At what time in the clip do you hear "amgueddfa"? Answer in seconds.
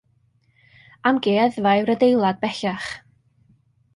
1.09-1.73